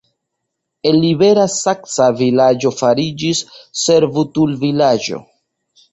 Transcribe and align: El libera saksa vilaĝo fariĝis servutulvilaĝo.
El 0.91 0.95
libera 1.01 1.43
saksa 1.57 2.09
vilaĝo 2.21 2.73
fariĝis 2.79 3.45
servutulvilaĝo. 3.83 5.25